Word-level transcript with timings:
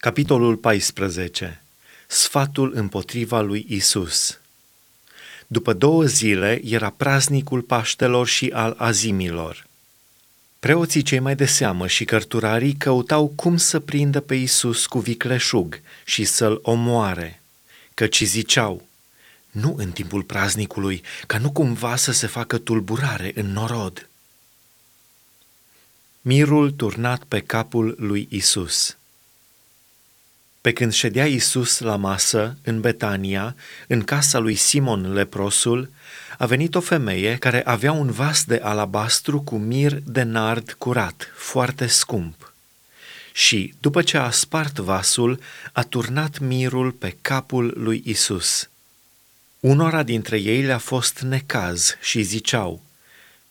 Capitolul 0.00 0.56
14. 0.56 1.62
Sfatul 2.06 2.72
împotriva 2.74 3.40
lui 3.40 3.66
Isus. 3.68 4.40
După 5.46 5.72
două 5.72 6.04
zile 6.04 6.60
era 6.64 6.90
praznicul 6.90 7.60
Paștelor 7.62 8.26
și 8.26 8.50
al 8.54 8.74
Azimilor. 8.76 9.66
Preoții 10.58 11.02
cei 11.02 11.18
mai 11.18 11.34
de 11.34 11.44
seamă 11.46 11.86
și 11.86 12.04
cărturarii 12.04 12.74
căutau 12.74 13.32
cum 13.36 13.56
să 13.56 13.80
prindă 13.80 14.20
pe 14.20 14.34
Isus 14.34 14.86
cu 14.86 14.98
vicleșug 14.98 15.80
și 16.04 16.24
să-l 16.24 16.58
omoare, 16.62 17.42
căci 17.94 18.22
ziceau, 18.22 18.86
nu 19.50 19.74
în 19.78 19.90
timpul 19.90 20.22
praznicului, 20.22 21.02
ca 21.26 21.38
nu 21.38 21.50
cumva 21.50 21.96
să 21.96 22.12
se 22.12 22.26
facă 22.26 22.58
tulburare 22.58 23.32
în 23.34 23.52
norod. 23.52 24.08
Mirul 26.20 26.70
turnat 26.70 27.24
pe 27.24 27.40
capul 27.40 27.94
lui 27.98 28.26
Isus. 28.30 28.97
Pe 30.60 30.72
când 30.72 30.92
ședea 30.92 31.26
Isus 31.26 31.78
la 31.78 31.96
masă 31.96 32.56
în 32.62 32.80
Betania, 32.80 33.54
în 33.86 34.02
casa 34.02 34.38
lui 34.38 34.54
Simon 34.54 35.12
leprosul, 35.12 35.90
a 36.38 36.46
venit 36.46 36.74
o 36.74 36.80
femeie 36.80 37.36
care 37.36 37.64
avea 37.64 37.92
un 37.92 38.10
vas 38.10 38.44
de 38.44 38.60
alabastru 38.62 39.40
cu 39.40 39.56
mir 39.56 40.00
de 40.04 40.22
nard 40.22 40.72
curat, 40.78 41.32
foarte 41.34 41.86
scump. 41.86 42.52
Și, 43.32 43.74
după 43.80 44.02
ce 44.02 44.16
a 44.16 44.30
spart 44.30 44.78
vasul, 44.78 45.40
a 45.72 45.82
turnat 45.82 46.38
mirul 46.38 46.92
pe 46.92 47.16
capul 47.20 47.74
lui 47.76 48.02
Isus. 48.04 48.68
Unora 49.60 50.02
dintre 50.02 50.38
ei 50.38 50.62
le-a 50.62 50.78
fost 50.78 51.20
necaz 51.20 51.96
și 52.00 52.22
ziceau, 52.22 52.82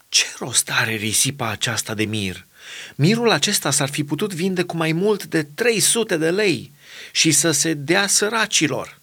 Ce 0.10 0.26
rost 0.40 0.70
are 0.72 0.96
risipa 0.96 1.50
aceasta 1.50 1.94
de 1.94 2.04
mir? 2.04 2.47
Mirul 2.96 3.32
acesta 3.32 3.72
s-ar 3.72 3.90
fi 3.90 4.04
putut 4.04 4.34
vinde 4.34 4.64
cu 4.64 4.78
mai 4.78 4.92
mult 4.92 5.26
de 5.26 5.44
300 5.44 6.18
de 6.18 6.30
lei 6.30 6.72
și 7.12 7.32
să 7.32 7.52
se 7.52 7.74
dea 7.74 8.08
săracilor. 8.08 9.00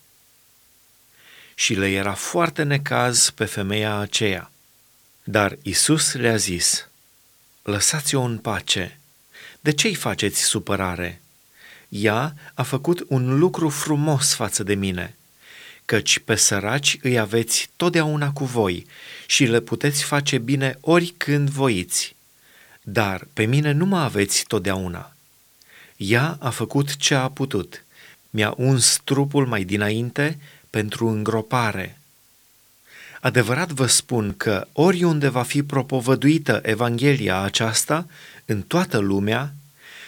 Și 1.54 1.74
le 1.74 1.90
era 1.90 2.14
foarte 2.14 2.62
necaz 2.62 3.30
pe 3.30 3.44
femeia 3.44 3.96
aceea. 3.96 4.50
Dar 5.24 5.58
Isus 5.62 6.12
le-a 6.12 6.36
zis, 6.36 6.88
Lăsați-o 7.62 8.20
în 8.20 8.38
pace. 8.38 8.98
De 9.60 9.72
ce-i 9.72 9.94
faceți 9.94 10.42
supărare? 10.42 11.20
Ea 11.88 12.34
a 12.54 12.62
făcut 12.62 13.04
un 13.08 13.38
lucru 13.38 13.68
frumos 13.68 14.34
față 14.34 14.62
de 14.62 14.74
mine, 14.74 15.16
căci 15.84 16.18
pe 16.18 16.34
săraci 16.34 16.98
îi 17.02 17.18
aveți 17.18 17.70
totdeauna 17.76 18.32
cu 18.32 18.44
voi 18.44 18.86
și 19.26 19.44
le 19.44 19.60
puteți 19.60 20.02
face 20.02 20.38
bine 20.38 20.78
oricând 20.80 21.48
voiți. 21.48 22.13
Dar 22.86 23.26
pe 23.32 23.44
mine 23.44 23.72
nu 23.72 23.84
mă 23.84 23.98
aveți 23.98 24.44
totdeauna. 24.46 25.12
Ea 25.96 26.36
a 26.40 26.50
făcut 26.50 26.96
ce 26.96 27.14
a 27.14 27.28
putut 27.28 27.84
mi-a 28.34 28.54
uns 28.56 29.00
trupul 29.04 29.46
mai 29.46 29.64
dinainte 29.64 30.38
pentru 30.70 31.08
îngropare. 31.08 31.98
Adevărat 33.20 33.70
vă 33.70 33.86
spun 33.86 34.34
că 34.36 34.66
oriunde 34.72 35.28
va 35.28 35.42
fi 35.42 35.62
propovăduită 35.62 36.60
Evanghelia 36.62 37.40
aceasta, 37.40 38.06
în 38.44 38.62
toată 38.62 38.98
lumea, 38.98 39.54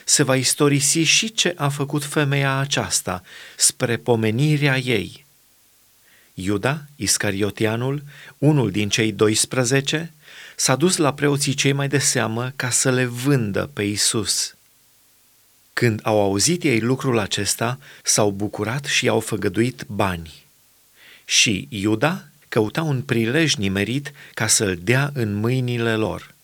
se 0.04 0.22
va 0.22 0.36
istorisi 0.36 0.98
și 0.98 1.32
ce 1.32 1.54
a 1.56 1.68
făcut 1.68 2.04
femeia 2.04 2.56
aceasta 2.56 3.22
spre 3.56 3.96
pomenirea 3.96 4.78
ei. 4.78 5.24
Iuda, 6.34 6.84
Iscariotianul, 6.96 8.02
unul 8.38 8.70
din 8.70 8.88
cei 8.88 9.12
12, 9.12 10.12
s-a 10.56 10.76
dus 10.76 10.96
la 10.96 11.14
preoții 11.14 11.54
cei 11.54 11.72
mai 11.72 11.88
de 11.88 11.98
seamă 11.98 12.52
ca 12.56 12.70
să 12.70 12.90
le 12.90 13.04
vândă 13.04 13.70
pe 13.72 13.82
Isus. 13.82 14.54
Când 15.72 16.00
au 16.02 16.20
auzit 16.20 16.62
ei 16.62 16.80
lucrul 16.80 17.18
acesta, 17.18 17.78
s-au 18.02 18.30
bucurat 18.30 18.84
și 18.84 19.08
au 19.08 19.20
făgăduit 19.20 19.84
bani. 19.86 20.44
Și 21.24 21.66
Iuda 21.70 22.24
căuta 22.48 22.82
un 22.82 23.02
prilej 23.02 23.54
nimerit 23.54 24.12
ca 24.34 24.46
să-l 24.46 24.76
dea 24.76 25.10
în 25.14 25.34
mâinile 25.34 25.94
lor. 25.96 26.34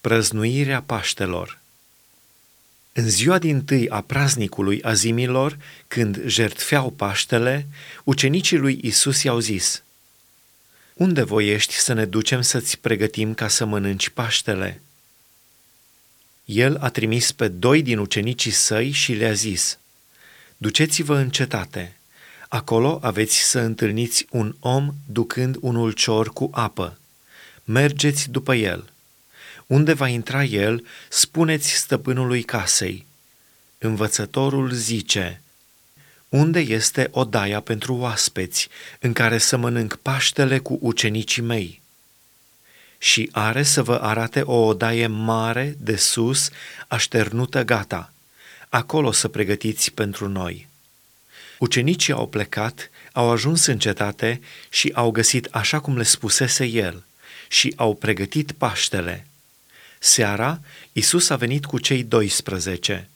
Prăznuirea 0.00 0.82
Paștelor 0.82 1.58
În 2.92 3.08
ziua 3.08 3.38
din 3.38 3.64
tâi 3.64 3.88
a 3.88 4.00
praznicului 4.00 4.82
azimilor, 4.82 5.58
când 5.88 6.26
jertfeau 6.26 6.90
Paștele, 6.90 7.66
ucenicii 8.04 8.56
lui 8.56 8.78
Isus 8.82 9.22
i-au 9.22 9.38
zis, 9.38 9.82
Unde 10.96 11.22
voiești 11.22 11.74
să 11.74 11.92
ne 11.92 12.04
ducem 12.04 12.40
să-ți 12.40 12.78
pregătim 12.78 13.34
ca 13.34 13.48
să 13.48 13.64
mănânci 13.64 14.08
Paștele?" 14.08 14.80
el 16.46 16.76
a 16.76 16.88
trimis 16.88 17.32
pe 17.32 17.48
doi 17.48 17.82
din 17.82 17.98
ucenicii 17.98 18.50
săi 18.50 18.90
și 18.90 19.12
le-a 19.12 19.32
zis, 19.32 19.78
Duceți-vă 20.56 21.16
în 21.16 21.30
cetate, 21.30 21.96
acolo 22.48 22.98
aveți 23.02 23.36
să 23.36 23.58
întâlniți 23.58 24.26
un 24.30 24.54
om 24.60 24.94
ducând 25.06 25.56
un 25.60 25.74
ulcior 25.74 26.28
cu 26.32 26.50
apă. 26.52 26.98
Mergeți 27.64 28.30
după 28.30 28.54
el. 28.54 28.90
Unde 29.66 29.92
va 29.92 30.08
intra 30.08 30.44
el, 30.44 30.86
spuneți 31.08 31.70
stăpânului 31.70 32.42
casei. 32.42 33.06
Învățătorul 33.78 34.72
zice, 34.72 35.40
Unde 36.28 36.60
este 36.60 37.08
odaia 37.10 37.60
pentru 37.60 37.94
oaspeți, 37.94 38.68
în 39.00 39.12
care 39.12 39.38
să 39.38 39.56
mănânc 39.56 39.96
paștele 39.96 40.58
cu 40.58 40.78
ucenicii 40.80 41.42
mei?' 41.42 41.84
și 42.98 43.28
are 43.32 43.62
să 43.62 43.82
vă 43.82 43.94
arate 44.02 44.40
o 44.40 44.64
odaie 44.64 45.06
mare 45.06 45.76
de 45.78 45.96
sus, 45.96 46.50
așternută 46.88 47.64
gata. 47.64 48.12
Acolo 48.68 49.12
să 49.12 49.28
pregătiți 49.28 49.92
pentru 49.92 50.28
noi. 50.28 50.68
Ucenicii 51.58 52.12
au 52.12 52.28
plecat, 52.28 52.90
au 53.12 53.30
ajuns 53.30 53.66
în 53.66 53.78
cetate 53.78 54.40
și 54.70 54.92
au 54.94 55.10
găsit 55.10 55.48
așa 55.50 55.80
cum 55.80 55.96
le 55.96 56.02
spusese 56.02 56.64
el 56.64 57.04
și 57.48 57.72
au 57.76 57.94
pregătit 57.94 58.52
Paștele. 58.52 59.26
Seara, 59.98 60.60
Isus 60.92 61.30
a 61.30 61.36
venit 61.36 61.64
cu 61.64 61.78
cei 61.78 62.02
12. 62.02 63.08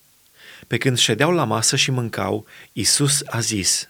Pe 0.67 0.79
când 0.79 0.99
ședeau 0.99 1.33
la 1.33 1.45
masă 1.45 1.77
și 1.77 1.91
mâncau, 1.91 2.47
Isus 2.73 3.23
a 3.27 3.41
zis, 3.41 3.89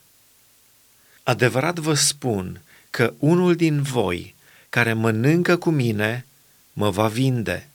Adevărat 1.22 1.78
vă 1.78 1.94
spun 1.94 2.60
că 2.90 3.14
unul 3.18 3.56
din 3.56 3.82
voi, 3.82 4.34
care 4.68 4.92
mănâncă 4.92 5.56
cu 5.56 5.70
mine 5.70 6.26
mă 6.72 6.90
va 6.90 7.08
vinde. 7.08 7.68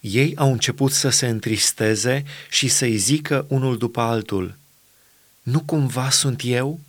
Ei 0.00 0.36
au 0.36 0.52
început 0.52 0.92
să 0.92 1.08
se 1.08 1.26
întristeze 1.26 2.24
și 2.50 2.68
să-i 2.68 2.96
zică 2.96 3.46
unul 3.48 3.78
după 3.78 4.00
altul, 4.00 4.56
Nu 5.42 5.60
cumva 5.60 6.10
sunt 6.10 6.40
eu? 6.44 6.80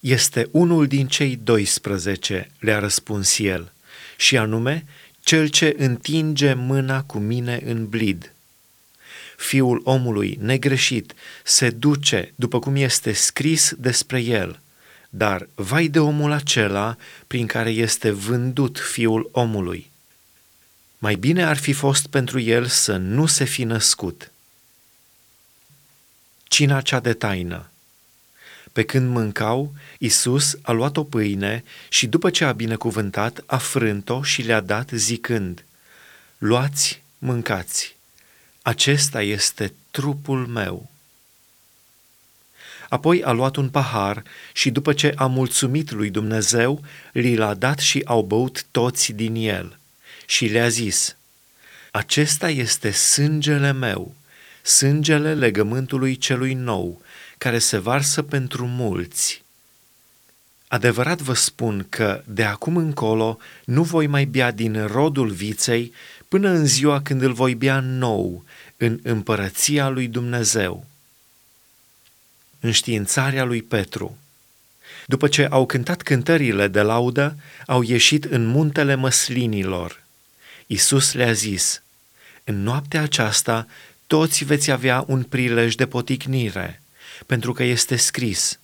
Este 0.00 0.48
unul 0.50 0.86
din 0.86 1.06
cei 1.06 1.36
12, 1.36 2.50
le-a 2.58 2.78
răspuns 2.78 3.38
el, 3.38 3.72
și 4.16 4.36
anume 4.36 4.84
cel 5.20 5.48
ce 5.48 5.74
întinge 5.78 6.54
mâna 6.54 7.02
cu 7.02 7.18
mine 7.18 7.60
în 7.64 7.88
blid. 7.88 8.32
Fiul 9.36 9.80
omului 9.84 10.38
negreșit 10.40 11.14
se 11.44 11.70
duce 11.70 12.32
după 12.34 12.58
cum 12.58 12.76
este 12.76 13.12
scris 13.12 13.72
despre 13.78 14.20
el– 14.20 14.58
dar 15.16 15.48
vai 15.54 15.88
de 15.88 15.98
omul 15.98 16.32
acela 16.32 16.96
prin 17.26 17.46
care 17.46 17.70
este 17.70 18.10
vândut 18.10 18.78
fiul 18.78 19.28
omului. 19.32 19.90
Mai 20.98 21.14
bine 21.14 21.44
ar 21.44 21.56
fi 21.56 21.72
fost 21.72 22.06
pentru 22.06 22.40
el 22.40 22.66
să 22.66 22.96
nu 22.96 23.26
se 23.26 23.44
fi 23.44 23.64
născut. 23.64 24.30
Cina 26.42 26.80
cea 26.80 27.00
de 27.00 27.12
taină 27.12 27.70
Pe 28.72 28.82
când 28.82 29.08
mâncau, 29.08 29.74
Isus 29.98 30.58
a 30.62 30.72
luat 30.72 30.96
o 30.96 31.04
pâine 31.04 31.64
și 31.88 32.06
după 32.06 32.30
ce 32.30 32.44
a 32.44 32.52
binecuvântat, 32.52 33.42
a 33.46 33.56
frânt-o 33.56 34.22
și 34.22 34.42
le-a 34.42 34.60
dat 34.60 34.90
zicând, 34.90 35.64
Luați, 36.38 37.02
mâncați, 37.18 37.96
acesta 38.66 39.22
este 39.22 39.74
trupul 39.90 40.46
meu. 40.46 40.90
Apoi 42.88 43.22
a 43.22 43.30
luat 43.30 43.56
un 43.56 43.68
pahar 43.68 44.22
și 44.52 44.70
după 44.70 44.92
ce 44.92 45.12
a 45.16 45.26
mulțumit 45.26 45.90
lui 45.90 46.10
Dumnezeu, 46.10 46.84
li 47.12 47.36
l-a 47.36 47.54
dat 47.54 47.78
și 47.78 48.02
au 48.04 48.22
băut 48.22 48.64
toți 48.70 49.12
din 49.12 49.34
el. 49.34 49.78
Și 50.26 50.46
le-a 50.46 50.68
zis, 50.68 51.16
Acesta 51.90 52.50
este 52.50 52.90
sângele 52.90 53.72
meu, 53.72 54.14
sângele 54.62 55.34
legământului 55.34 56.16
celui 56.16 56.54
nou, 56.54 57.02
care 57.38 57.58
se 57.58 57.78
varsă 57.78 58.22
pentru 58.22 58.66
mulți. 58.66 59.42
Adevărat 60.68 61.20
vă 61.20 61.34
spun 61.34 61.86
că 61.88 62.22
de 62.26 62.44
acum 62.44 62.76
încolo 62.76 63.38
nu 63.64 63.82
voi 63.82 64.06
mai 64.06 64.24
bea 64.24 64.50
din 64.50 64.86
rodul 64.86 65.30
viței 65.30 65.92
până 66.28 66.48
în 66.48 66.66
ziua 66.66 67.02
când 67.02 67.22
îl 67.22 67.32
voi 67.32 67.54
bea 67.54 67.80
nou 67.80 68.44
în 68.76 69.00
împărăția 69.02 69.88
lui 69.88 70.08
Dumnezeu 70.08 70.86
înștiințarea 72.64 73.44
lui 73.44 73.62
Petru. 73.62 74.18
După 75.06 75.28
ce 75.28 75.44
au 75.50 75.66
cântat 75.66 76.02
cântările 76.02 76.68
de 76.68 76.80
laudă, 76.80 77.36
au 77.66 77.82
ieșit 77.82 78.24
în 78.24 78.46
muntele 78.46 78.94
măslinilor. 78.94 80.02
Isus 80.66 81.12
le-a 81.12 81.32
zis, 81.32 81.82
În 82.44 82.62
noaptea 82.62 83.02
aceasta 83.02 83.66
toți 84.06 84.44
veți 84.44 84.70
avea 84.70 85.04
un 85.06 85.22
prilej 85.22 85.74
de 85.74 85.86
poticnire, 85.86 86.82
pentru 87.26 87.52
că 87.52 87.62
este 87.62 87.96
scris, 87.96 88.58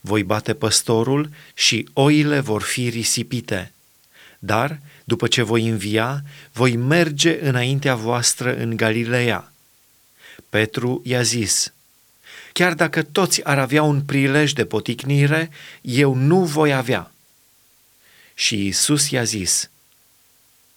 voi 0.00 0.22
bate 0.22 0.54
păstorul 0.54 1.30
și 1.54 1.88
oile 1.92 2.40
vor 2.40 2.62
fi 2.62 2.88
risipite. 2.88 3.72
Dar, 4.38 4.80
după 5.04 5.26
ce 5.26 5.42
voi 5.42 5.68
învia, 5.68 6.22
voi 6.52 6.76
merge 6.76 7.38
înaintea 7.48 7.94
voastră 7.94 8.56
în 8.56 8.76
Galileea. 8.76 9.52
Petru 10.48 11.02
i-a 11.04 11.22
zis, 11.22 11.72
chiar 12.52 12.74
dacă 12.74 13.02
toți 13.02 13.44
ar 13.44 13.58
avea 13.58 13.82
un 13.82 14.00
prilej 14.00 14.52
de 14.52 14.64
poticnire, 14.64 15.50
eu 15.80 16.14
nu 16.14 16.44
voi 16.44 16.74
avea. 16.74 17.10
Și 18.34 18.66
Isus 18.66 19.10
i-a 19.10 19.24
zis, 19.24 19.70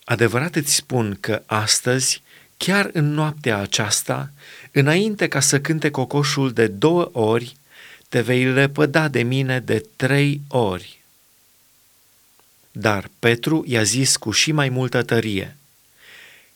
adevărat 0.03 0.55
îți 0.55 0.73
spun 0.73 1.17
că 1.19 1.41
astăzi, 1.45 2.21
chiar 2.57 2.89
în 2.93 3.13
noaptea 3.13 3.57
aceasta, 3.57 4.31
înainte 4.71 5.27
ca 5.27 5.39
să 5.39 5.61
cânte 5.61 5.91
cocoșul 5.91 6.53
de 6.53 6.67
două 6.67 7.09
ori, 7.11 7.55
te 8.09 8.21
vei 8.21 8.43
lepăda 8.43 9.07
de 9.07 9.21
mine 9.21 9.59
de 9.59 9.85
trei 9.95 10.41
ori. 10.47 10.98
Dar 12.79 13.09
Petru 13.19 13.63
i-a 13.67 13.83
zis 13.83 14.17
cu 14.17 14.31
și 14.31 14.51
mai 14.51 14.69
multă 14.69 15.03
tărie, 15.03 15.57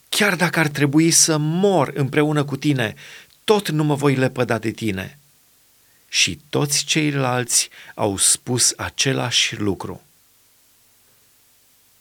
Chiar 0.10 0.36
dacă 0.36 0.60
ar 0.60 0.68
trebui 0.68 1.12
să 1.12 1.38
mor 1.38 1.92
împreună 1.94 2.44
cu 2.44 2.56
tine, 2.56 2.96
tot 3.44 3.70
nu 3.70 3.84
mă 3.84 3.96
voi 3.96 4.16
lepăda 4.16 4.58
de 4.58 4.72
tine. 4.72 5.20
Și 6.08 6.40
toți 6.50 6.84
ceilalți 6.84 7.70
au 7.96 8.18
spus 8.18 8.74
același 8.78 9.56
lucru. 9.56 10.02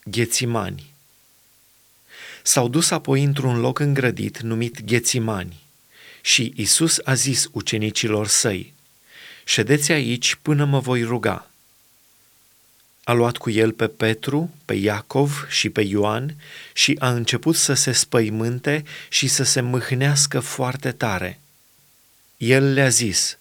Ghețimani 0.05 0.93
S-au 2.43 2.69
dus 2.69 2.91
apoi 2.91 3.23
într-un 3.23 3.61
loc 3.61 3.79
îngrădit 3.79 4.41
numit 4.41 4.85
Ghețimani 4.85 5.61
și 6.21 6.53
Isus 6.57 7.01
a 7.05 7.15
zis 7.15 7.49
ucenicilor 7.53 8.27
săi, 8.27 8.75
Ședeți 9.45 9.93
aici 9.93 10.35
până 10.35 10.65
mă 10.65 10.79
voi 10.79 11.03
ruga. 11.03 11.52
A 13.05 13.13
luat 13.13 13.37
cu 13.37 13.51
el 13.51 13.73
pe 13.73 13.89
Petru, 13.89 14.55
pe 14.65 14.75
Iacov 14.75 15.47
și 15.49 15.69
pe 15.71 15.81
Ioan 15.81 16.37
și 16.73 16.97
a 16.99 17.11
început 17.11 17.57
să 17.57 17.75
se 17.75 17.93
spăimânte 17.93 18.85
și 19.09 19.29
să 19.29 19.43
se 19.43 19.61
mâhnească 19.61 20.41
foarte 20.41 20.93
tare. 20.93 21.41
El 22.37 22.73
le-a 22.73 22.89
zis, 22.89 23.39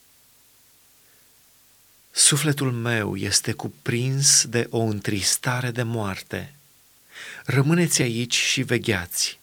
Sufletul 2.11 2.71
meu 2.71 3.15
este 3.15 3.51
cuprins 3.51 4.45
de 4.45 4.67
o 4.69 4.79
întristare 4.79 5.71
de 5.71 5.83
moarte. 5.83 6.53
Rămâneți 7.45 8.01
aici 8.01 8.35
și 8.35 8.61
vegheați. 8.61 9.40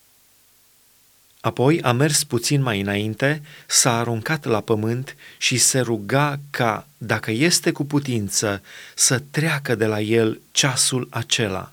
Apoi 1.40 1.82
a 1.82 1.92
mers 1.92 2.24
puțin 2.24 2.62
mai 2.62 2.80
înainte, 2.80 3.42
s-a 3.66 3.98
aruncat 3.98 4.44
la 4.44 4.60
pământ 4.60 5.16
și 5.38 5.56
se 5.56 5.80
ruga 5.80 6.40
ca, 6.50 6.86
dacă 6.98 7.30
este 7.30 7.72
cu 7.72 7.84
putință, 7.84 8.62
să 8.94 9.22
treacă 9.30 9.74
de 9.74 9.86
la 9.86 10.00
el 10.00 10.40
ceasul 10.50 11.06
acela. 11.10 11.72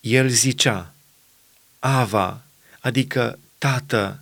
El 0.00 0.28
zicea, 0.28 0.94
Ava, 1.78 2.42
adică 2.80 3.38
Tată, 3.58 4.20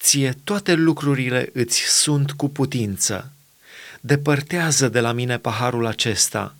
ție 0.00 0.36
toate 0.44 0.74
lucrurile 0.74 1.50
îți 1.52 1.78
sunt 1.78 2.32
cu 2.32 2.48
putință. 2.48 3.32
Depărtează 4.00 4.88
de 4.88 5.00
la 5.00 5.12
mine 5.12 5.38
paharul 5.38 5.86
acesta. 5.86 6.54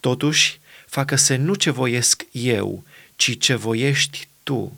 Totuși, 0.00 0.60
facă-se 0.86 1.36
nu 1.36 1.54
ce 1.54 1.70
voiesc 1.70 2.26
eu, 2.30 2.84
ci 3.16 3.38
ce 3.38 3.54
voiești 3.54 4.28
tu 4.42 4.76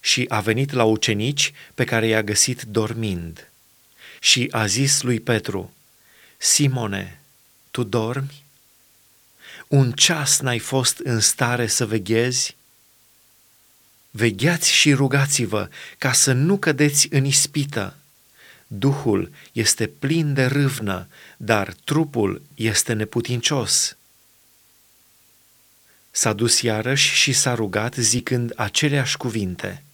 și 0.00 0.24
a 0.28 0.40
venit 0.40 0.72
la 0.72 0.84
ucenici 0.84 1.52
pe 1.74 1.84
care 1.84 2.06
i-a 2.06 2.22
găsit 2.22 2.62
dormind. 2.62 3.50
Și 4.20 4.48
a 4.50 4.66
zis 4.66 5.02
lui 5.02 5.20
Petru, 5.20 5.72
Simone, 6.36 7.20
tu 7.70 7.82
dormi? 7.82 8.44
Un 9.68 9.92
ceas 9.92 10.40
n-ai 10.40 10.58
fost 10.58 10.98
în 10.98 11.20
stare 11.20 11.66
să 11.66 11.86
veghezi? 11.86 12.56
Vegheați 14.10 14.72
și 14.72 14.92
rugați-vă 14.92 15.68
ca 15.98 16.12
să 16.12 16.32
nu 16.32 16.58
cădeți 16.58 17.08
în 17.10 17.24
ispită. 17.24 17.96
Duhul 18.66 19.32
este 19.52 19.86
plin 19.86 20.34
de 20.34 20.44
râvnă, 20.44 21.08
dar 21.36 21.74
trupul 21.84 22.42
este 22.54 22.92
neputincios. 22.92 23.96
S-a 26.10 26.32
dus 26.32 26.60
iarăși 26.60 27.14
și 27.14 27.32
s-a 27.32 27.54
rugat 27.54 27.94
zicând 27.94 28.52
aceleași 28.56 29.16
cuvinte– 29.16 29.82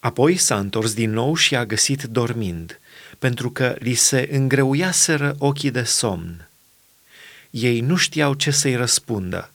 Apoi 0.00 0.36
s-a 0.36 0.58
întors 0.58 0.94
din 0.94 1.10
nou 1.10 1.34
și 1.34 1.56
a 1.56 1.66
găsit 1.66 2.02
dormind, 2.02 2.80
pentru 3.18 3.50
că 3.50 3.76
li 3.78 3.94
se 3.94 4.28
îngreuiaseră 4.32 5.34
ochii 5.38 5.70
de 5.70 5.82
somn. 5.82 6.48
Ei 7.50 7.80
nu 7.80 7.96
știau 7.96 8.34
ce 8.34 8.50
să-i 8.50 8.76
răspundă. 8.76 9.50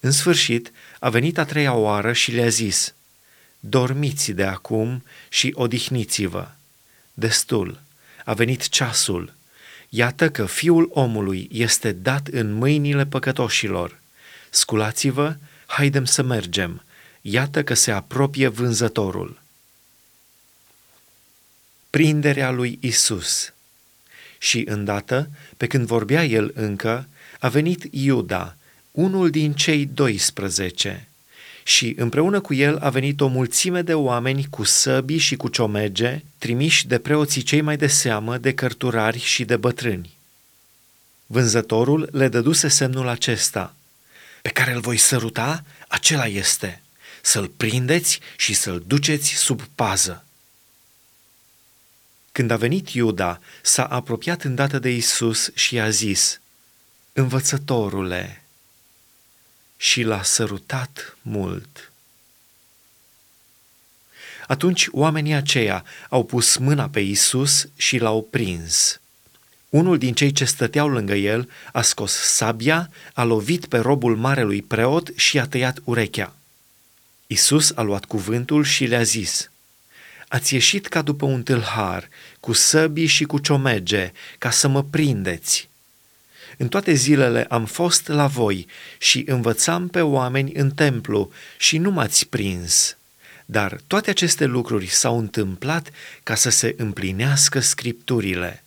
În 0.00 0.10
sfârșit, 0.10 0.72
a 0.98 1.08
venit 1.08 1.38
a 1.38 1.44
treia 1.44 1.72
oară 1.72 2.12
și 2.12 2.30
le-a 2.30 2.48
zis, 2.48 2.94
Dormiți 3.60 4.32
de 4.32 4.44
acum 4.44 5.04
și 5.28 5.52
odihniți-vă. 5.54 6.48
Destul, 7.14 7.80
a 8.24 8.34
venit 8.34 8.68
ceasul. 8.68 9.32
Iată 9.88 10.30
că 10.30 10.46
fiul 10.46 10.90
omului 10.92 11.48
este 11.52 11.92
dat 11.92 12.26
în 12.26 12.52
mâinile 12.52 13.06
păcătoșilor. 13.06 14.00
Sculați-vă, 14.50 15.36
haidem 15.66 16.04
să 16.04 16.22
mergem. 16.22 16.82
Iată 17.20 17.62
că 17.62 17.74
se 17.74 17.90
apropie 17.90 18.48
vânzătorul 18.48 19.40
prinderea 21.90 22.50
lui 22.50 22.78
Isus. 22.80 23.52
Și 24.38 24.64
îndată, 24.66 25.30
pe 25.56 25.66
când 25.66 25.86
vorbea 25.86 26.24
el 26.24 26.52
încă, 26.54 27.08
a 27.38 27.48
venit 27.48 27.86
Iuda, 27.90 28.56
unul 28.90 29.30
din 29.30 29.52
cei 29.52 29.86
12, 29.86 31.08
și 31.62 31.94
împreună 31.96 32.40
cu 32.40 32.54
el 32.54 32.78
a 32.78 32.90
venit 32.90 33.20
o 33.20 33.26
mulțime 33.26 33.82
de 33.82 33.94
oameni 33.94 34.46
cu 34.50 34.64
săbi 34.64 35.16
și 35.16 35.36
cu 35.36 35.48
ciomege, 35.48 36.22
trimiși 36.38 36.86
de 36.86 36.98
preoții 36.98 37.42
cei 37.42 37.60
mai 37.60 37.76
de 37.76 37.86
seamă, 37.86 38.38
de 38.38 38.54
cărturari 38.54 39.18
și 39.18 39.44
de 39.44 39.56
bătrâni. 39.56 40.16
Vânzătorul 41.26 42.08
le 42.12 42.28
dăduse 42.28 42.68
semnul 42.68 43.08
acesta, 43.08 43.74
pe 44.42 44.48
care 44.48 44.72
îl 44.72 44.80
voi 44.80 44.96
săruta, 44.96 45.64
acela 45.88 46.26
este, 46.26 46.82
să-l 47.22 47.48
prindeți 47.56 48.20
și 48.36 48.54
să-l 48.54 48.82
duceți 48.86 49.28
sub 49.28 49.62
pază. 49.74 50.24
Când 52.38 52.50
a 52.50 52.56
venit 52.56 52.88
Iuda, 52.88 53.40
s-a 53.62 53.84
apropiat 53.84 54.42
îndată 54.42 54.78
de 54.78 54.90
Isus 54.90 55.50
și 55.54 55.80
a 55.80 55.90
zis, 55.90 56.40
Învățătorule, 57.12 58.44
și 59.76 60.02
l-a 60.02 60.22
sărutat 60.22 61.16
mult. 61.22 61.92
Atunci 64.46 64.88
oamenii 64.90 65.32
aceia 65.34 65.84
au 66.08 66.24
pus 66.24 66.56
mâna 66.56 66.88
pe 66.88 67.00
Isus 67.00 67.68
și 67.76 67.98
l-au 67.98 68.26
prins. 68.30 69.00
Unul 69.68 69.98
din 69.98 70.14
cei 70.14 70.32
ce 70.32 70.44
stăteau 70.44 70.88
lângă 70.88 71.14
el 71.14 71.50
a 71.72 71.82
scos 71.82 72.12
sabia, 72.12 72.90
a 73.14 73.22
lovit 73.22 73.66
pe 73.66 73.78
robul 73.78 74.16
marelui 74.16 74.62
preot 74.62 75.10
și 75.16 75.38
a 75.38 75.46
tăiat 75.46 75.78
urechea. 75.84 76.34
Isus 77.26 77.72
a 77.74 77.82
luat 77.82 78.04
cuvântul 78.04 78.64
și 78.64 78.84
le-a 78.84 79.02
zis– 79.02 79.50
Ați 80.28 80.54
ieșit 80.54 80.86
ca 80.86 81.02
după 81.02 81.24
un 81.24 81.42
tâlhar, 81.42 82.08
cu 82.40 82.52
săbii 82.52 83.06
și 83.06 83.24
cu 83.24 83.38
ciomege, 83.38 84.12
ca 84.38 84.50
să 84.50 84.68
mă 84.68 84.82
prindeți. 84.82 85.68
În 86.56 86.68
toate 86.68 86.92
zilele 86.94 87.44
am 87.44 87.64
fost 87.64 88.08
la 88.08 88.26
voi 88.26 88.66
și 88.98 89.24
învățam 89.26 89.88
pe 89.88 90.00
oameni 90.00 90.52
în 90.52 90.70
templu 90.70 91.32
și 91.58 91.78
nu 91.78 91.90
m-ați 91.90 92.26
prins. 92.26 92.96
Dar 93.44 93.80
toate 93.86 94.10
aceste 94.10 94.44
lucruri 94.44 94.86
s-au 94.86 95.18
întâmplat 95.18 95.90
ca 96.22 96.34
să 96.34 96.50
se 96.50 96.74
împlinească 96.76 97.60
scripturile. 97.60 98.64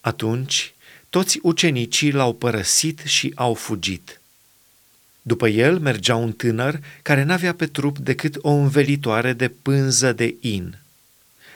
Atunci, 0.00 0.74
toți 1.10 1.38
ucenicii 1.42 2.10
l-au 2.10 2.34
părăsit 2.34 3.00
și 3.04 3.32
au 3.34 3.54
fugit. 3.54 4.20
După 5.22 5.48
el 5.48 5.78
mergea 5.78 6.16
un 6.16 6.32
tânăr 6.32 6.80
care 7.02 7.22
n-avea 7.22 7.54
pe 7.54 7.66
trup 7.66 7.98
decât 7.98 8.36
o 8.40 8.50
învelitoare 8.50 9.32
de 9.32 9.48
pânză 9.48 10.12
de 10.12 10.34
in. 10.40 10.78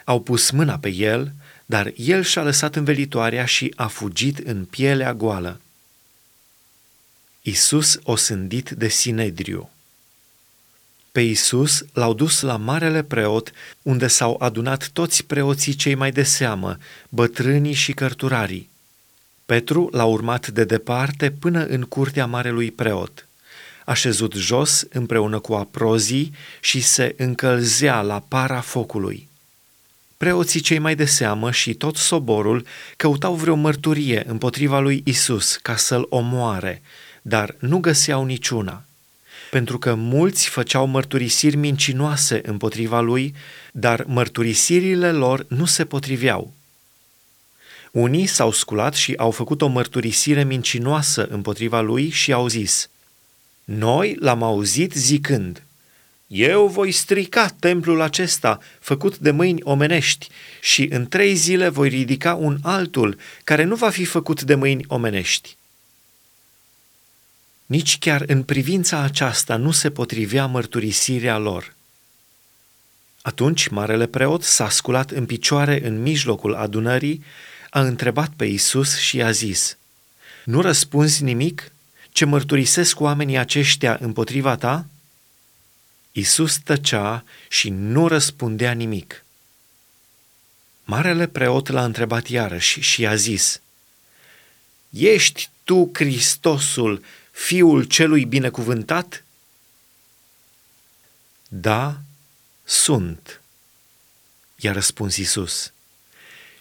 Au 0.04 0.20
pus 0.20 0.50
mâna 0.50 0.78
pe 0.78 0.88
el, 0.88 1.32
dar 1.66 1.92
el 1.96 2.23
și-a 2.23 2.42
lăsat 2.42 2.76
învelitoarea 2.76 3.44
și 3.44 3.73
a 3.76 3.87
fugit 3.87 4.38
în 4.38 4.64
pielea 4.64 5.14
goală. 5.14 5.61
Isus 7.42 7.99
osândit 8.02 8.70
de 8.70 8.88
Sinedriu 8.88 9.70
Pe 11.12 11.20
Isus 11.20 11.85
l-au 11.92 12.14
dus 12.14 12.40
la 12.40 12.56
marele 12.56 13.02
preot, 13.02 13.52
unde 13.82 14.06
s-au 14.06 14.37
adunat 14.40 14.88
toți 14.88 15.25
preoții 15.25 15.75
cei 15.75 15.94
mai 15.94 16.12
de 16.12 16.23
seamă, 16.23 16.78
bătrânii 17.08 17.73
și 17.73 17.92
cărturarii. 17.92 18.68
Petru 19.46 19.88
l-a 19.92 20.04
urmat 20.04 20.49
de 20.49 20.64
departe 20.64 21.30
până 21.30 21.64
în 21.66 21.82
curtea 21.82 22.26
marelui 22.26 22.70
preot 22.70 23.26
așezut 23.87 24.33
jos 24.33 24.87
împreună 24.90 25.38
cu 25.38 25.55
aprozii 25.55 26.33
și 26.61 26.81
se 26.81 27.14
încălzea 27.16 28.00
la 28.00 28.25
para 28.28 28.61
focului. 28.61 29.28
Preoții 30.16 30.61
cei 30.61 30.78
mai 30.78 30.95
de 30.95 31.05
seamă 31.05 31.50
și 31.50 31.75
tot 31.75 31.97
soborul 31.97 32.66
căutau 32.97 33.35
vreo 33.35 33.55
mărturie 33.55 34.25
împotriva 34.26 34.81
lui 34.81 35.02
Isus 35.05 35.57
ca 35.57 35.76
să-l 35.76 36.07
omoare, 36.09 36.83
dar 37.23 37.55
nu 37.59 37.78
găseau 37.78 38.25
niciuna. 38.25 38.85
Pentru 39.50 39.78
că 39.78 39.95
mulți 39.95 40.49
făceau 40.49 40.87
mărturisiri 40.87 41.57
mincinoase 41.57 42.40
împotriva 42.45 43.00
lui, 43.00 43.35
dar 43.73 44.05
mărturisirile 44.07 45.12
lor 45.12 45.47
nu 45.49 45.64
se 45.64 45.85
potriveau. 45.85 46.55
Unii 47.90 48.26
s-au 48.26 48.52
sculat 48.52 48.95
și 48.95 49.14
au 49.16 49.31
făcut 49.31 49.62
o 49.62 49.66
mărturisire 49.66 50.45
mincinoasă 50.45 51.26
împotriva 51.31 51.81
lui 51.81 52.11
și 52.11 52.33
au 52.33 52.49
zis, 52.49 52.88
Noi 53.66 54.16
l-am 54.18 54.42
auzit 54.42 54.92
zicând, 54.92 55.62
eu 56.26 56.66
voi 56.66 56.92
strica 56.92 57.49
templul 57.49 58.00
acesta, 58.00 58.61
făcut 58.80 59.18
de 59.18 59.30
mâini 59.30 59.62
omenești, 59.62 60.28
și 60.61 60.88
în 60.90 61.08
trei 61.08 61.35
zile 61.35 61.68
voi 61.68 61.88
ridica 61.88 62.35
un 62.35 62.58
altul, 62.62 63.18
care 63.44 63.64
nu 63.64 63.75
va 63.75 63.90
fi 63.90 64.04
făcut 64.04 64.42
de 64.42 64.54
mâini 64.54 64.85
omenești. 64.88 65.56
Nici 67.66 67.99
chiar 67.99 68.25
în 68.26 68.42
privința 68.42 68.99
aceasta 69.00 69.56
nu 69.56 69.70
se 69.70 69.90
potrivea 69.90 70.46
mărturisirea 70.46 71.38
lor. 71.38 71.75
Atunci 73.23 73.68
marele 73.68 74.06
preot 74.06 74.42
s-a 74.42 74.68
sculat 74.68 75.11
în 75.11 75.26
picioare 75.26 75.87
în 75.87 76.02
mijlocul 76.02 76.54
adunării, 76.54 77.25
a 77.70 77.80
întrebat 77.80 78.30
pe 78.37 78.44
Isus 78.44 78.99
și 78.99 79.23
a 79.23 79.30
zis, 79.30 79.76
Nu 80.44 80.61
răspunzi 80.61 81.23
nimic? 81.23 81.70
Ce 82.16 82.25
mărturisesc 82.25 83.00
oamenii 83.00 83.37
aceștia 83.37 83.99
împotriva 84.00 84.56
ta?" 84.56 84.87
Isus 86.12 86.58
tăcea 86.58 87.25
și 87.49 87.68
nu 87.70 88.08
răspundea 88.08 88.73
nimic. 88.73 89.25
Marele 90.85 91.26
preot 91.26 91.68
l-a 91.68 91.85
întrebat 91.85 92.26
iarăși 92.28 92.80
și 92.80 93.06
a 93.06 93.14
zis, 93.14 93.61
Ești 94.90 95.49
tu 95.64 95.90
Hristosul, 95.94 97.04
Fiul 97.30 97.85
celui 97.85 98.25
binecuvântat? 98.25 99.25
Da, 101.49 102.00
sunt, 102.64 103.40
i-a 104.56 104.73
răspuns 104.73 105.16
Isus. 105.16 105.73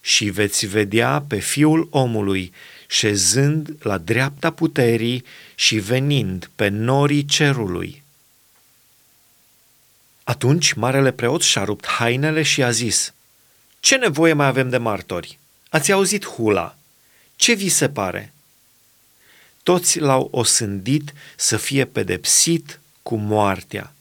Și 0.02 0.30
veți 0.30 0.66
vedea 0.66 1.22
pe 1.22 1.40
Fiul 1.40 1.88
omului 1.92 2.54
șezând 2.88 3.76
la 3.80 3.98
dreapta 3.98 4.52
puterii 4.52 5.24
și 5.56 5.76
venind 5.76 6.50
pe 6.56 6.68
norii 6.68 7.26
cerului. 7.26 8.04
Atunci 10.24 10.74
marele 10.74 11.12
preot 11.12 11.42
și-a 11.42 11.64
rupt 11.64 11.88
hainele 11.88 12.42
și 12.42 12.64
a 12.64 12.72
zis, 12.72 13.14
Ce 13.80 13.96
nevoie 13.96 14.34
mai 14.34 14.48
avem 14.48 14.70
de 14.70 14.78
martori? 14.78 15.40
Ați 15.70 15.92
auzit 15.92 16.26
hula. 16.26 16.78
Ce 17.36 17.54
vi 17.54 17.70
se 17.70 17.90
pare? 17.90 18.34
Toți 19.64 20.00
l-au 20.00 20.28
osândit 20.32 21.14
să 21.36 21.58
fie 21.58 21.86
pedepsit 21.86 22.80
cu 23.04 23.16
moartea. 23.16 23.94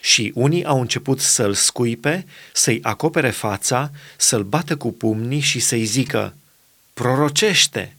Și 0.00 0.32
unii 0.34 0.64
au 0.64 0.80
început 0.80 1.20
să-l 1.20 1.54
scuipe, 1.54 2.26
să-i 2.52 2.78
acopere 2.82 3.30
fața, 3.30 3.90
să-l 4.16 4.42
bată 4.42 4.76
cu 4.76 4.92
pumnii 4.92 5.40
și 5.40 5.60
să-i 5.60 5.84
zică, 5.84 6.34
prorocește! 6.98 7.96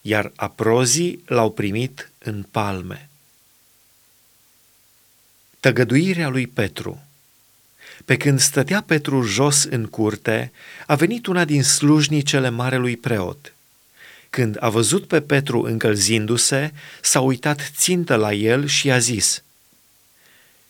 Iar 0.00 0.32
aprozii 0.36 1.22
l-au 1.26 1.52
primit 1.52 2.10
în 2.18 2.42
palme. 2.50 3.08
Tăgăduirea 5.60 6.28
lui 6.28 6.46
Petru 6.46 7.02
Pe 8.04 8.16
când 8.16 8.40
stătea 8.40 8.82
Petru 8.82 9.22
jos 9.22 9.64
în 9.64 9.86
curte, 9.86 10.52
a 10.86 10.94
venit 10.94 11.26
una 11.26 11.44
din 11.44 11.62
slujnicele 11.62 12.48
marelui 12.48 12.96
preot. 12.96 13.54
Când 14.30 14.56
a 14.60 14.68
văzut 14.68 15.06
pe 15.06 15.20
Petru 15.20 15.62
încălzindu-se, 15.62 16.72
s-a 17.02 17.20
uitat 17.20 17.70
țintă 17.76 18.14
la 18.14 18.32
el 18.32 18.66
și 18.66 18.90
a 18.90 18.98
zis, 18.98 19.42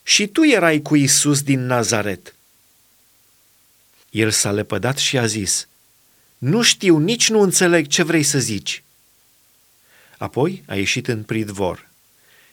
Și 0.03 0.27
tu 0.27 0.45
erai 0.45 0.81
cu 0.83 0.97
Isus 0.97 1.43
din 1.43 1.67
Nazaret. 1.67 2.35
El 4.11 4.31
s-a 4.31 4.53
lepădat 4.53 4.99
și 4.99 5.19
a 5.19 5.27
zis, 5.27 5.69
Nu 6.39 6.63
știu, 6.63 6.99
nici 6.99 7.29
nu 7.29 7.41
înțeleg 7.41 7.87
ce 7.87 8.03
vrei 8.03 8.23
să 8.23 8.39
zici. 8.39 8.83
Apoi 10.19 10.63
a 10.67 10.75
ieșit 10.75 11.09
în 11.09 11.23
pridvor 11.23 11.89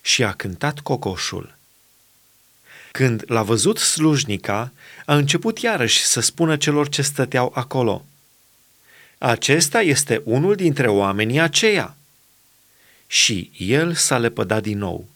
și 0.02 0.24
a 0.24 0.34
cântat 0.34 0.80
cocoșul. 0.80 1.56
Când 2.92 3.24
l-a 3.28 3.44
văzut 3.44 3.78
slujnica, 3.78 4.72
a 5.06 5.16
început 5.16 5.60
iarăși 5.60 6.06
să 6.06 6.20
spună 6.20 6.58
celor 6.58 6.90
ce 6.90 7.02
stăteau 7.02 7.52
acolo. 7.56 8.06
Acesta 9.18 9.82
este 9.82 10.22
unul 10.26 10.56
dintre 10.56 10.88
oamenii 10.88 11.40
aceia. 11.40 11.96
Și 13.08 13.52
el 13.58 13.94
s-a 13.94 14.18
lepădat 14.18 14.62
din 14.62 14.78
nou. 14.78 15.08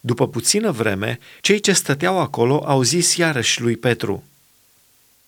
După 0.00 0.28
puțină 0.28 0.70
vreme, 0.70 1.18
cei 1.40 1.60
ce 1.60 1.72
stăteau 1.72 2.18
acolo 2.18 2.62
au 2.66 2.82
zis 2.82 3.16
iarăși 3.16 3.60
lui 3.60 3.76
Petru, 3.76 4.24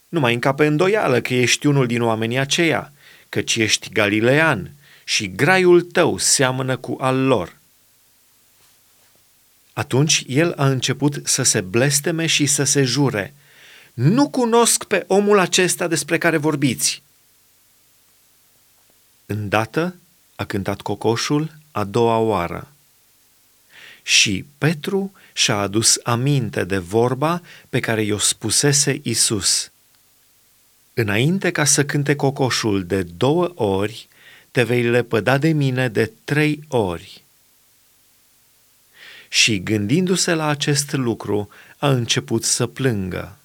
Nu 0.09 0.21
mai 0.21 0.35
încape 0.35 0.67
îndoială 0.67 1.21
că 1.21 1.35
ești 1.35 1.67
unul 1.67 1.87
din 1.87 2.03
oamenii 2.03 2.39
aceia, 2.39 2.93
căci 3.29 3.57
ești 3.57 3.93
galilean 3.93 4.71
și 5.05 5.35
graiul 5.35 5.83
tău 5.83 6.19
seamănă 6.19 6.77
cu 6.77 6.97
al 7.01 7.27
lor. 7.27 7.57
Atunci 9.73 10.25
el 10.27 10.53
a 10.57 10.67
început 10.67 11.21
să 11.25 11.43
se 11.43 11.61
blesteme 11.61 12.27
și 12.27 12.47
să 12.47 12.65
se 12.65 12.83
jure. 12.83 13.35
Nu 13.95 14.29
cunosc 14.29 14.85
pe 14.85 15.05
omul 15.07 15.39
acesta 15.39 15.87
despre 15.87 16.19
care 16.19 16.37
vorbiți. 16.37 17.03
Îndată 19.27 19.95
a 20.35 20.45
cântat 20.45 20.81
cocoșul 20.81 21.55
a 21.71 21.85
doua 21.85 22.17
oară. 22.17 22.69
Și 24.03 24.45
Petru 24.59 25.13
și-a 25.33 25.57
adus 25.57 25.99
aminte 26.03 26.65
de 26.65 26.79
vorba 26.79 27.43
pe 27.69 27.81
care 27.81 28.03
i-o 28.03 28.19
spusese 28.19 29.01
Isus. 29.03 29.71
Înainte 31.01 31.51
ca 31.51 31.65
să 31.65 31.85
cânte 31.85 32.17
cocoșul 32.17 32.85
de 32.85 33.03
două 33.03 33.53
ori, 33.55 34.09
te 34.51 34.63
vei 34.63 34.83
lepăda 34.83 35.39
de 35.39 35.49
mine 35.49 35.89
de 35.89 36.13
trei 36.25 36.61
ori 36.69 37.23
și 39.29 39.63
gândindu-se 39.63 40.35
la 40.35 40.47
acest 40.47 40.93
lucru, 40.93 41.49
a 41.77 41.89
început 41.89 42.45
să 42.45 42.67
plângă. 42.67 43.38